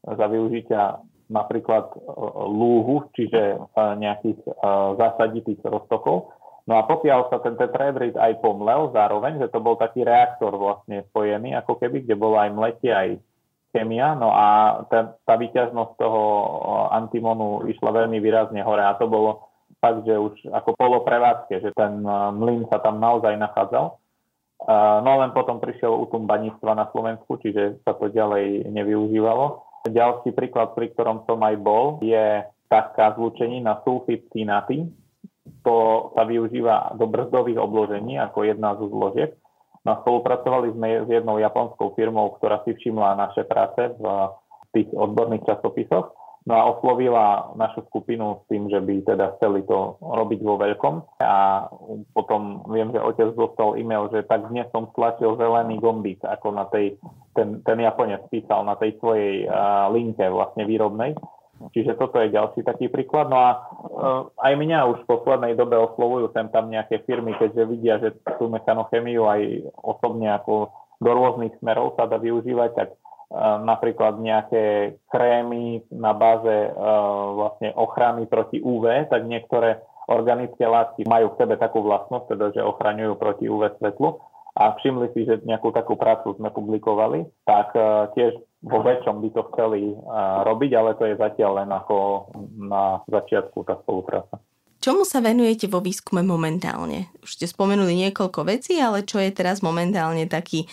[0.04, 6.32] za využitia napríklad uh, lúhu, čiže uh, nejakých uh, zásaditých roztokov.
[6.68, 11.00] No a pokiaľ sa ten tetraedrit aj pomlel zároveň, že to bol taký reaktor vlastne
[11.08, 13.16] spojený, ako keby, kde bolo aj mletie, aj
[13.72, 16.22] chémia, no a tá, tá výťaznosť toho
[16.92, 19.48] antimonu išla veľmi výrazne hore a to bolo
[19.80, 22.00] fakt, že už ako polo prevádzke, že ten
[22.36, 23.96] mlyn sa tam naozaj nachádzal.
[25.04, 29.67] No len potom prišiel útum baníctva na Slovensku, čiže sa to ďalej nevyužívalo.
[29.86, 34.90] Ďalší príklad, pri ktorom som aj bol, je taká zlúčení na sulfit cinaty.
[35.64, 39.32] To sa využíva do brzdových obložení ako jedna zo zložiek.
[39.86, 44.04] No, spolupracovali sme s jednou japonskou firmou, ktorá si všimla naše práce v
[44.76, 46.17] tých odborných časopisoch.
[46.48, 51.20] No a oslovila našu skupinu s tým, že by teda chceli to robiť vo veľkom.
[51.20, 51.68] A
[52.16, 56.64] potom viem, že otec dostal e-mail, že tak dnes som stlačil zelený gombík, ako na
[56.72, 56.96] tej,
[57.36, 61.12] ten, ten Japonec písal na tej svojej uh, linke vlastne výrobnej.
[61.76, 63.28] Čiže toto je ďalší taký príklad.
[63.28, 67.62] No a uh, aj mňa už v poslednej dobe oslovujú sem tam nejaké firmy, keďže
[67.68, 72.88] vidia, že tú mechanochemiu aj osobne ako do rôznych smerov sa dá využívať, tak
[73.36, 76.74] napríklad nejaké krémy na báze uh,
[77.36, 82.64] vlastne ochrany proti UV, tak niektoré organické látky majú v sebe takú vlastnosť, teda že
[82.64, 84.16] ochraňujú proti UV svetlu
[84.56, 87.76] a všimli si, že nejakú takú prácu sme publikovali, tak
[88.16, 89.94] tiež vo väčšom by to chceli
[90.42, 92.26] robiť, ale to je zatiaľ len ako
[92.58, 94.40] na začiatku tá spolupráca.
[94.88, 97.12] Čomu sa venujete vo výskume momentálne?
[97.20, 100.64] Už ste spomenuli niekoľko vecí, ale čo je teraz momentálne taký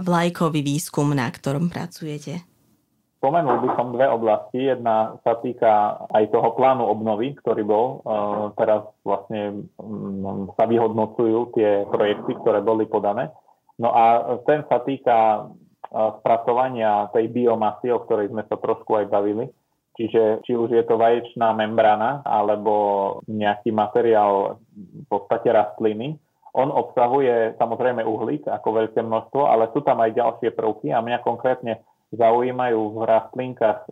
[0.00, 2.40] vlajkový výskum, na ktorom pracujete?
[3.20, 4.64] Spomenul by som dve oblasti.
[4.64, 8.00] Jedna sa týka aj toho plánu obnovy, ktorý bol.
[8.56, 13.28] Teraz vlastne mm, sa vyhodnocujú tie projekty, ktoré boli podané.
[13.76, 15.52] No a ten sa týka
[16.24, 19.52] spracovania tej biomasy, o ktorej sme sa trošku aj bavili.
[20.00, 22.72] Čiže či už je to vaječná membrana alebo
[23.28, 26.16] nejaký materiál v podstate rastliny,
[26.56, 31.20] on obsahuje samozrejme uhlík ako veľké množstvo, ale sú tam aj ďalšie prvky a mňa
[31.20, 33.86] konkrétne zaujímajú v rastlinkách,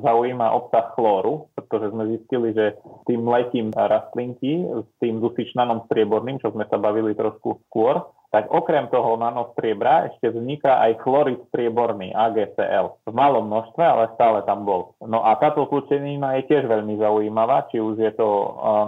[0.00, 6.48] zaujíma obsah chlóru, pretože sme zistili, že tým letím rastlinky s tým dusičnanom strieborným, čo
[6.48, 8.00] sme sa bavili trošku skôr,
[8.32, 12.96] tak okrem toho nanostriebra ešte vzniká aj chlorid strieborný, AgCl.
[13.04, 14.96] V malom množstve, ale stále tam bol.
[15.04, 18.28] No a táto zlučenina je tiež veľmi zaujímavá, či už je to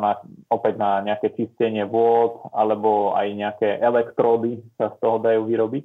[0.00, 0.16] na,
[0.48, 5.84] opäť na nejaké čistenie vôd, alebo aj nejaké elektródy sa z toho dajú vyrobiť.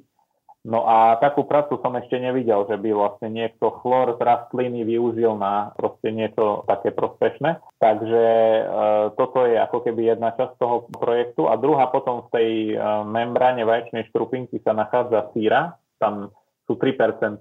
[0.60, 5.32] No a takú prácu som ešte nevidel, že by vlastne niekto chlor z rastliny využil
[5.40, 7.64] na proste niečo také prospešné.
[7.80, 8.62] Takže e,
[9.16, 11.48] toto je ako keby jedna časť toho projektu.
[11.48, 12.74] A druhá potom v tej e,
[13.08, 16.28] membráne vaječnej škrupinky sa nachádza síra, tam
[16.68, 17.40] sú 3%.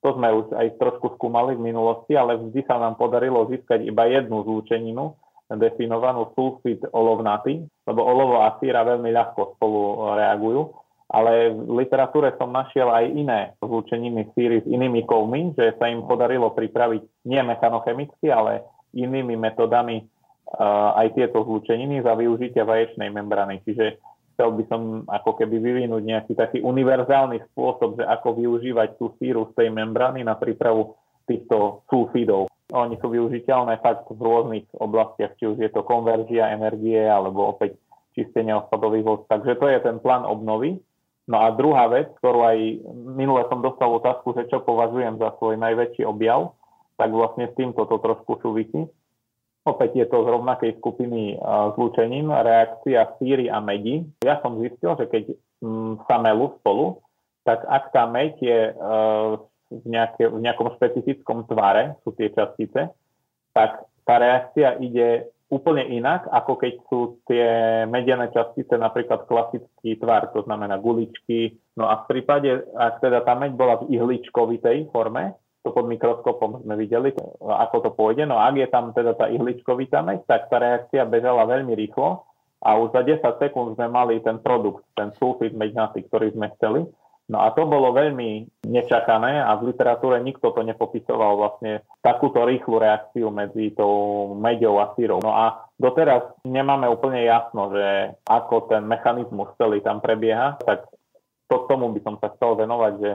[0.00, 4.08] To sme už aj trošku skúmali v minulosti, ale vždy sa nám podarilo získať iba
[4.08, 5.12] jednu zlúčeninu,
[5.52, 9.80] definovanú sulfid olovnaty, lebo olovo a síra veľmi ľahko spolu
[10.16, 15.86] reagujú ale v literatúre som našiel aj iné zlúčeniny síry s inými kovmi, že sa
[15.86, 23.14] im podarilo pripraviť nie mechanochemicky, ale inými metodami uh, aj tieto zlúčeniny za využitia vaječnej
[23.14, 23.62] membrany.
[23.62, 24.02] Čiže
[24.34, 29.46] chcel by som ako keby vyvinúť nejaký taký univerzálny spôsob, že ako využívať tú síru
[29.54, 30.98] z tej membrany na prípravu
[31.30, 32.50] týchto sulfidov.
[32.74, 37.78] Oni sú využiteľné fakt v rôznych oblastiach, či už je to konverzia energie alebo opäť
[38.18, 39.20] čistenie odpadových vod.
[39.30, 40.80] Takže to je ten plán obnovy.
[41.26, 42.58] No a druhá vec, ktorú aj
[43.18, 46.54] minule som dostal otázku, že čo považujem za svoj najväčší objav,
[46.94, 48.86] tak vlastne s týmto to trošku súvisí.
[49.66, 51.34] Opäť je to z rovnakej skupiny
[51.74, 54.06] zlúčenín, reakcia síry a medi.
[54.22, 55.24] Ja som zistil, že keď
[55.58, 57.02] mm, sa melú spolu,
[57.42, 58.60] tak ak tá meď je
[59.70, 62.94] v, nejaké, v nejakom špecifickom tvare, sú tie častice,
[63.50, 67.46] tak tá reakcia ide úplne inak, ako keď sú tie
[67.86, 71.54] medené častice napríklad klasický tvar, to znamená guličky.
[71.78, 76.62] No a v prípade, ak teda tá meď bola v ihličkovitej forme, to pod mikroskopom
[76.62, 77.10] sme videli,
[77.42, 78.26] ako to pôjde.
[78.26, 82.22] No ak je tam teda tá ihličkovitá meď, tak tá reakcia bežala veľmi rýchlo
[82.62, 86.86] a už za 10 sekúnd sme mali ten produkt, ten sulfid meďnatý, ktorý sme chceli.
[87.26, 92.78] No a to bolo veľmi nečakané a v literatúre nikto to nepopisoval vlastne takúto rýchlu
[92.78, 95.18] reakciu medzi tou meďou a sírou.
[95.18, 100.86] No a doteraz nemáme úplne jasno, že ako ten mechanizmus celý tam prebieha, tak
[101.50, 103.10] to tomu by som sa chcel venovať, že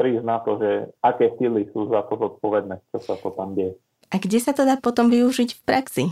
[0.00, 3.76] prísť na to, že aké síly sú za to zodpovedné, čo sa to tam deje.
[4.08, 6.04] A kde sa to dá potom využiť v praxi?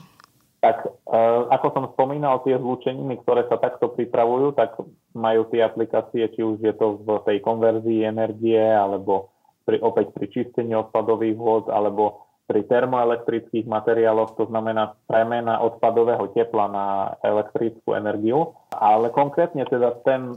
[0.58, 1.20] Tak e,
[1.54, 4.74] ako som spomínal, tie zlúčeniny, ktoré sa takto pripravujú, tak
[5.14, 9.30] majú tie aplikácie, či už je to v tej konverzii energie, alebo
[9.62, 16.66] pri, opäť pri čistení odpadových vôd, alebo pri termoelektrických materiáloch, to znamená premena odpadového tepla
[16.66, 16.86] na
[17.20, 18.56] elektrickú energiu.
[18.72, 20.32] Ale konkrétne teda ten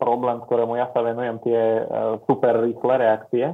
[0.00, 1.82] problém, ktorému ja sa venujem, tie e,
[2.24, 3.52] super rýchle reakcie,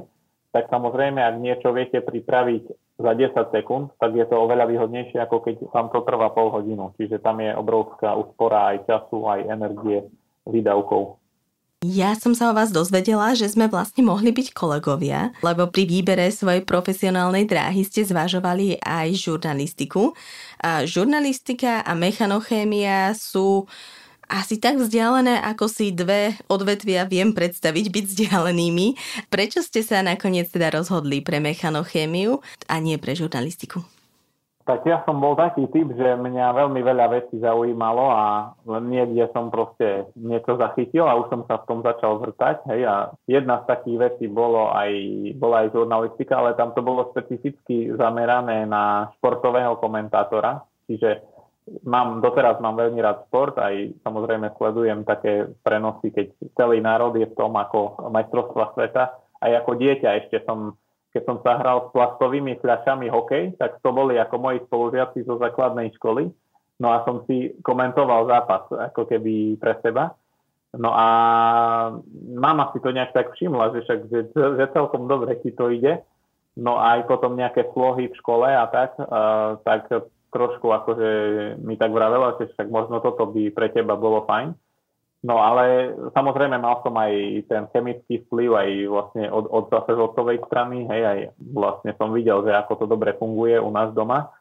[0.53, 2.63] tak samozrejme, ak niečo viete pripraviť
[3.01, 6.93] za 10 sekúnd, tak je to oveľa výhodnejšie, ako keď vám to trvá pol hodinu.
[6.93, 10.05] Čiže tam je obrovská úspora aj času, aj energie
[10.45, 11.17] výdavkov.
[11.83, 16.31] Ja som sa o vás dozvedela, že sme vlastne mohli byť kolegovia, lebo pri výbere
[16.31, 20.15] svojej profesionálnej dráhy ste zvažovali aj žurnalistiku.
[20.63, 23.67] A žurnalistika a mechanochémia sú
[24.33, 28.87] asi tak vzdialené, ako si dve odvetvia viem predstaviť byť vzdialenými.
[29.29, 33.85] Prečo ste sa nakoniec teda rozhodli pre mechanochémiu a nie pre žurnalistiku?
[34.63, 39.27] Tak ja som bol taký typ, že mňa veľmi veľa vecí zaujímalo a len niekde
[39.35, 42.63] som proste niečo zachytil a už som sa v tom začal vrtať.
[42.71, 44.91] Hej, a jedna z takých vecí bolo aj,
[45.35, 50.63] bola aj žurnalistika, ale tam to bolo specificky zamerané na športového komentátora.
[50.87, 51.32] Čiže
[51.83, 56.27] mám, doteraz mám veľmi rád šport, aj samozrejme sledujem také prenosy, keď
[56.59, 59.03] celý národ je v tom ako majstrovstva sveta.
[59.43, 60.75] Aj ako dieťa ešte som
[61.13, 65.37] keď som sa hral s plastovými fľašami hokej, tak to boli ako moji spolužiaci zo
[65.37, 66.33] základnej školy.
[66.81, 70.17] No a som si komentoval zápas ako keby pre seba.
[70.73, 71.07] No a
[72.33, 76.01] mama si to nejak tak všimla, že však že, že celkom dobre ti to ide.
[76.57, 79.85] No a aj potom nejaké slohy v škole a tak, uh, tak
[80.33, 81.09] trošku akože
[81.61, 84.57] mi tak vravela, že však možno toto by pre teba bolo fajn.
[85.23, 90.43] No ale samozrejme mal som aj ten chemický vplyv aj vlastne od, od zase otcovej
[90.51, 94.35] strany, hej, aj vlastne som videl, že ako to dobre funguje u nás doma,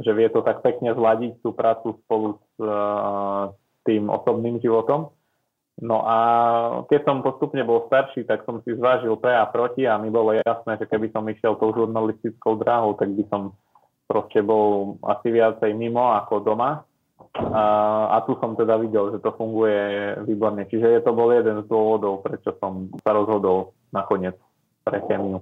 [0.00, 3.52] že vie to tak pekne zladiť tú prácu spolu s uh,
[3.84, 5.12] tým osobným životom.
[5.84, 6.18] No a
[6.88, 10.32] keď som postupne bol starší, tak som si zvážil pre a proti a mi bolo
[10.32, 13.52] jasné, že keby som išiel tou žurnalistickou dráhou, tak by som
[14.12, 16.84] proste bol asi viacej mimo ako doma
[17.32, 17.64] a,
[18.12, 20.68] a tu som teda videl, že to funguje výborne.
[20.68, 24.36] Čiže je to bol jeden z dôvodov, prečo som sa rozhodol nakoniec
[24.84, 25.40] pre chemiu.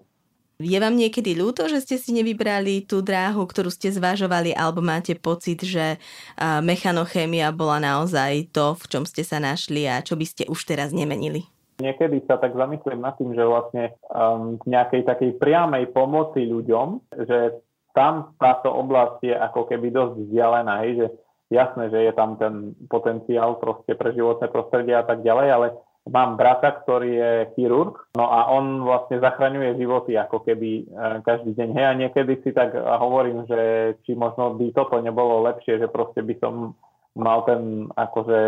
[0.60, 5.16] Je vám niekedy ľúto, že ste si nevybrali tú dráhu, ktorú ste zvažovali, alebo máte
[5.16, 5.96] pocit, že
[6.38, 10.92] mechanochémia bola naozaj to, v čom ste sa našli a čo by ste už teraz
[10.92, 11.48] nemenili?
[11.80, 17.56] Niekedy sa tak zamyslím nad tým, že vlastne um, nejakej takej priamej pomoci ľuďom, že
[17.94, 21.06] tam táto oblasť je ako keby dosť vzdialená, hej, že
[21.50, 25.66] jasné, že je tam ten potenciál proste pre životné prostredie a tak ďalej, ale
[26.08, 31.52] mám brata, ktorý je chirurg, no a on vlastne zachraňuje životy ako keby e, každý
[31.52, 31.68] deň.
[31.76, 33.60] Hej, a niekedy si tak hovorím, že
[34.06, 36.78] či možno by toto nebolo lepšie, že proste by som
[37.18, 38.40] mal ten, akože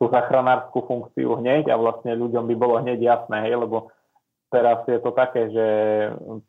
[0.00, 3.92] tú zachránárskú funkciu hneď a vlastne ľuďom by bolo hneď jasné, hej, lebo
[4.50, 5.66] teraz je to také, že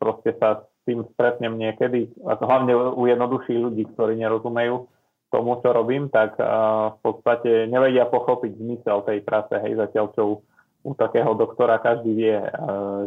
[0.00, 4.90] proste sa tým stretnem niekedy, a hlavne u jednoduchších ľudí, ktorí nerozumejú,
[5.32, 10.44] tomu, čo robím, tak v podstate nevedia pochopiť zmysel tej práce, hej, zatiaľ čo
[10.82, 12.36] u takého doktora každý vie,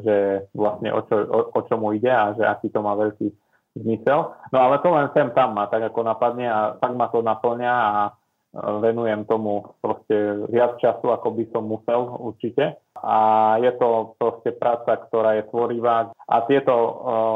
[0.02, 3.28] že vlastne o, čo, o, o čomu ide a že aký to má veľký
[3.76, 4.32] zmysel.
[4.56, 7.74] No ale to len sem tam ma tak ako napadne a tak ma to naplňa
[7.76, 8.16] a
[8.56, 12.80] venujem tomu proste viac času, ako by som musel určite.
[12.96, 13.18] A
[13.60, 16.15] je to proste práca, ktorá je tvorivá.
[16.26, 16.91] A tieto uh,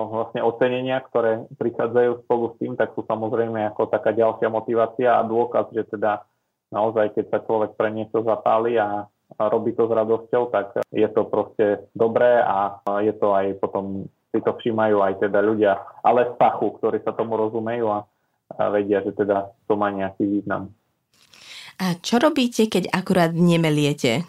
[0.08, 5.28] vlastne ocenenia, ktoré prichádzajú spolu s tým, tak sú samozrejme ako taká ďalšia motivácia a
[5.28, 6.24] dôkaz, že teda
[6.72, 9.06] naozaj, keď sa človek pre niečo zapáli a
[9.38, 14.40] robí to s radosťou, tak je to proste dobré a je to aj potom si
[14.42, 18.06] to všímajú aj teda ľudia, ale z fachu, ktorí sa tomu rozumejú a
[18.74, 20.74] vedia, že teda to má nejaký význam.
[21.80, 24.28] A čo robíte, keď akurát nemeliete?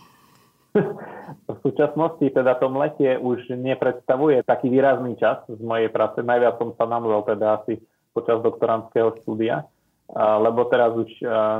[1.50, 6.22] v súčasnosti teda to mletie už nepredstavuje taký výrazný čas z mojej práce.
[6.22, 7.82] Najviac som sa namlel teda asi
[8.14, 9.66] počas doktorantského štúdia,
[10.14, 11.10] lebo teraz už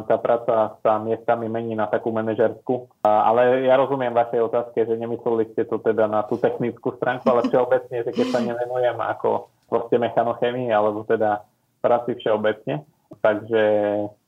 [0.07, 2.91] tá práca sa miestami mení na takú manažerskú.
[3.03, 7.47] Ale ja rozumiem vašej otázke, že nemysleli ste to teda na tú technickú stránku, ale
[7.47, 11.47] všeobecne, že keď sa nevenujem ako proste mechanochemii alebo teda
[11.78, 12.83] práci všeobecne.
[13.19, 13.63] Takže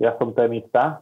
[0.02, 0.98] ja som tenista,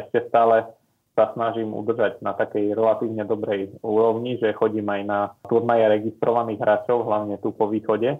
[0.00, 0.64] ešte stále
[1.12, 7.04] sa snažím udržať na takej relatívne dobrej úrovni, že chodím aj na turnaje registrovaných hráčov,
[7.04, 8.16] hlavne tu po východe.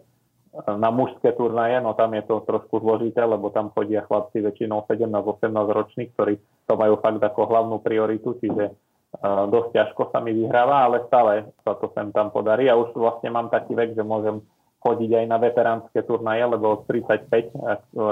[0.69, 5.49] Na mužské turnaje, no tam je to trošku zložité, lebo tam chodia chlapci väčšinou 17-18
[5.73, 6.37] roční, ktorí
[6.69, 8.77] to majú fakt ako hlavnú prioritu, čiže
[9.25, 13.33] dosť ťažko sa mi vyhráva, ale stále sa to sem tam podarí a už vlastne
[13.33, 14.45] mám taký vek, že môžem
[14.83, 17.55] chodiť aj na veteránske turnaje, lebo 35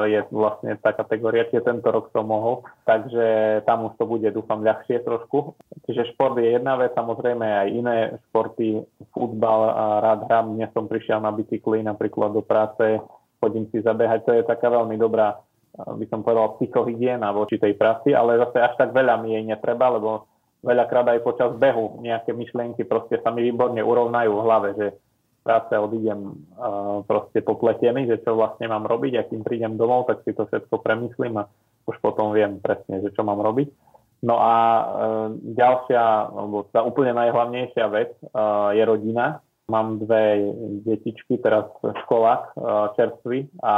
[0.06, 4.62] je vlastne tá kategória, čiže tento rok som mohol, takže tam už to bude, dúfam,
[4.62, 5.58] ľahšie trošku.
[5.90, 7.96] Čiže šport je jedna vec, samozrejme aj iné
[8.30, 13.02] športy, futbal rád hrám, dnes som prišiel na bicykli napríklad do práce,
[13.42, 15.42] chodím si zabehať, to je taká veľmi dobrá,
[15.74, 19.90] by som povedal, psychohygiena voči tej práci, ale zase až tak veľa mi jej netreba,
[19.90, 24.86] lebo veľakrát aj počas behu nejaké myšlienky proste sa mi výborne urovnajú v hlave, že
[25.41, 30.20] práce odídem uh, proste popletený, že čo vlastne mám robiť a kým prídem domov, tak
[30.24, 31.49] si to všetko premyslím a
[31.88, 33.68] už potom viem presne, že čo mám robiť.
[34.20, 36.03] No a uh, ďalšia,
[36.36, 39.41] alebo tá úplne najhlavnejšia vec uh, je rodina.
[39.70, 40.51] Mám dve
[40.84, 41.72] detičky, teraz
[42.05, 43.74] školák uh, čerstvý a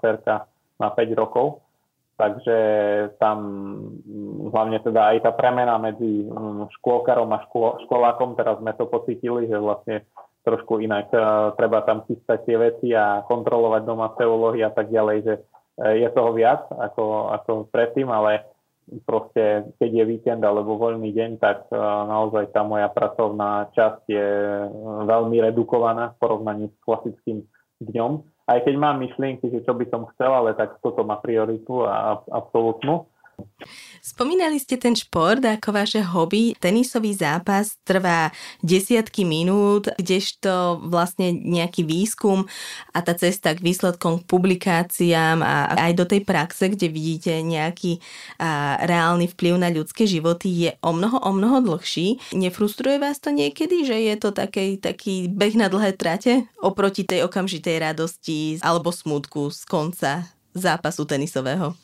[0.00, 0.48] cerka
[0.80, 1.60] na 5 rokov.
[2.16, 2.58] Takže
[3.18, 3.38] tam
[4.52, 6.28] hlavne teda aj tá premena medzi
[6.78, 10.06] škôlkarom a škôl, školákom, teraz sme to pocítili, že vlastne
[10.42, 11.10] trošku inak.
[11.10, 11.18] E,
[11.56, 15.42] treba tam chystať tie veci a kontrolovať domáce úlohy a tak ďalej, že e,
[16.02, 18.46] je toho viac ako, ako predtým, ale
[19.06, 24.28] proste keď je víkend alebo voľný deň, tak e, naozaj tá moja pracovná časť je
[25.06, 27.46] veľmi redukovaná v porovnaní s klasickým
[27.82, 28.12] dňom.
[28.50, 32.18] Aj keď mám myšlienky, že čo by som chcel, ale tak toto má prioritu a
[32.26, 33.06] absolútnu.
[34.02, 36.58] Spomínali ste ten šport ako vaše hobby.
[36.58, 42.44] Tenisový zápas trvá desiatky minút, kdežto vlastne nejaký výskum
[42.90, 48.02] a tá cesta k výsledkom, k publikáciám a aj do tej praxe, kde vidíte nejaký
[48.42, 52.34] a, reálny vplyv na ľudské životy, je o mnoho, o mnoho dlhší.
[52.34, 57.26] Nefrustruje vás to niekedy, že je to taký, taký beh na dlhé trate oproti tej
[57.26, 60.12] okamžitej radosti alebo smutku z konca
[60.52, 61.81] zápasu tenisového?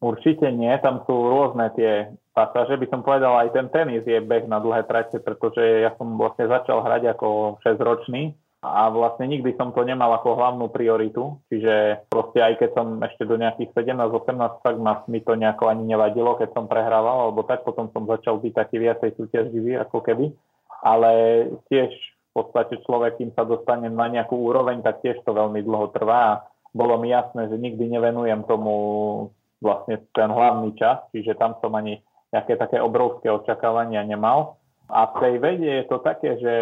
[0.00, 2.80] Určite nie, tam sú rôzne tie pasáže.
[2.80, 6.48] By som povedal, aj ten tenis je beh na dlhé trate, pretože ja som vlastne
[6.48, 8.32] začal hrať ako 6-ročný
[8.64, 11.36] a vlastne nikdy som to nemal ako hlavnú prioritu.
[11.52, 15.84] Čiže proste aj keď som ešte do nejakých 17-18, tak ma, mi to nejako ani
[15.84, 20.32] nevadilo, keď som prehrával, alebo tak potom som začal byť taký viacej súťaživý ako keby.
[20.80, 21.12] Ale
[21.68, 25.92] tiež v podstate človek, kým sa dostane na nejakú úroveň, tak tiež to veľmi dlho
[25.92, 26.48] trvá.
[26.72, 28.76] Bolo mi jasné, že nikdy nevenujem tomu
[29.60, 32.00] vlastne ten hlavný čas, čiže tam som ani
[32.32, 34.56] nejaké také obrovské očakávania nemal.
[34.90, 36.54] A v tej vede je to také, že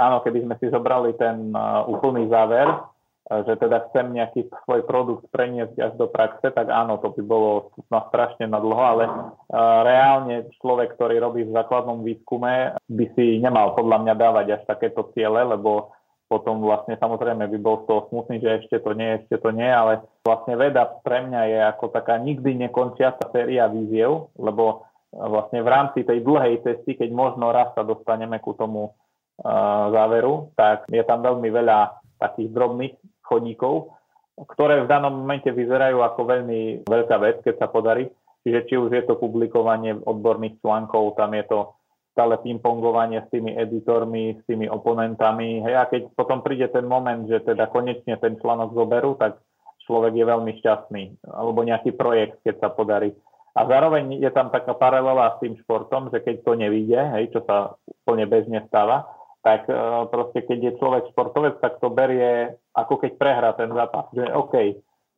[0.00, 4.88] áno, keby sme si zobrali ten uh, úplný záver, uh, že teda chcem nejaký svoj
[4.88, 9.04] produkt preniesť až do praxe, tak áno, to by bolo na strašne na dlho, ale
[9.04, 14.62] uh, reálne človek, ktorý robí v základnom výskume, by si nemal podľa mňa dávať až
[14.64, 15.92] takéto ciele, lebo
[16.28, 19.68] potom vlastne samozrejme by bol z toho smutný, že ešte to nie, ešte to nie,
[19.68, 25.68] ale vlastne veda pre mňa je ako taká nikdy nekončiaca séria víziev, lebo vlastne v
[25.68, 31.04] rámci tej dlhej cesty, keď možno raz sa dostaneme ku tomu uh, záveru, tak je
[31.06, 33.94] tam veľmi veľa takých drobných chodníkov,
[34.34, 38.10] ktoré v danom momente vyzerajú ako veľmi veľká vec, keď sa podarí.
[38.44, 41.72] Čiže či už je to publikovanie odborných článkov, tam je to
[42.14, 45.66] stále pingpongovanie s tými editormi, s tými oponentami.
[45.66, 49.42] Hej, a keď potom príde ten moment, že teda konečne ten článok zoberú, tak
[49.90, 51.26] človek je veľmi šťastný.
[51.26, 53.10] Alebo nejaký projekt, keď sa podarí.
[53.54, 57.42] A zároveň je tam taká paralela s tým športom, že keď to nevíde, hej, čo
[57.46, 59.06] sa úplne bežne stáva,
[59.46, 59.74] tak e,
[60.10, 64.10] proste keď je človek športovec, tak to berie ako keď prehrá ten zápas.
[64.10, 64.54] Že OK,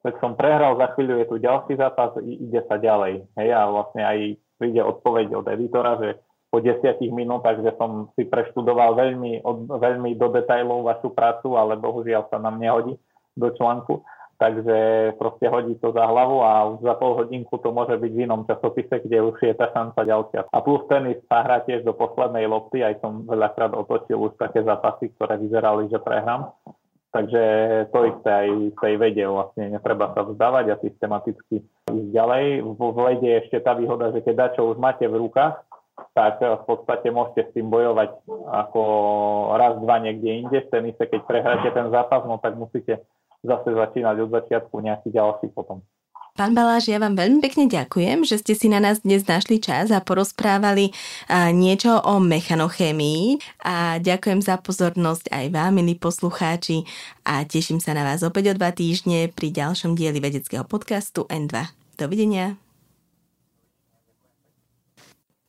[0.05, 3.25] tak som prehral, za chvíľu je tu ďalší zápas, ide sa ďalej.
[3.41, 4.19] Hej, a vlastne aj
[4.61, 6.21] príde odpoveď od editora, že
[6.57, 11.77] po desiatich minútach, že som si preštudoval veľmi, od, veľmi do detajlov vašu prácu, ale
[11.77, 12.97] bohužiaľ sa nám nehodí
[13.37, 14.01] do článku.
[14.41, 14.77] Takže
[15.21, 19.05] proste hodí to za hlavu a za pol hodinku to môže byť v inom časopise,
[19.05, 20.41] kde už je tá šanca ďalšia.
[20.49, 24.65] A plus tenis sa hrá tiež do poslednej lopty, aj som veľakrát otočil už také
[24.65, 26.57] zápasy, ktoré vyzerali, že prehrám.
[27.13, 27.43] Takže
[27.97, 32.61] to isté aj v tej vede vlastne, netreba sa vzdávať a systematicky ísť ďalej.
[32.61, 35.65] V vede je ešte tá výhoda, že keď čo už máte v rukách,
[36.13, 38.13] tak v podstate môžete s tým bojovať
[38.49, 38.83] ako
[39.57, 40.59] raz, dva niekde inde.
[40.69, 43.05] Ten isté, keď prehráte ten zápas, no tak musíte
[43.45, 45.81] zase začínať od začiatku nejaký ďalší potom.
[46.37, 49.89] Pán Baláš, ja vám veľmi pekne ďakujem, že ste si na nás dnes našli čas
[49.89, 50.93] a porozprávali
[51.57, 56.85] niečo o mechanochémii a ďakujem za pozornosť aj vám, milí poslucháči
[57.25, 61.73] a teším sa na vás opäť o dva týždne pri ďalšom dieli vedeckého podcastu N2.
[61.97, 62.66] Dovidenia.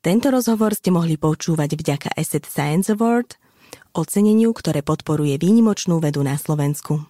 [0.08, 3.36] Tento rozhovor ste mohli počúvať vďaka Asset Science Award,
[3.92, 7.04] oceneniu, ktoré podporuje výnimočnú vedu na Slovensku.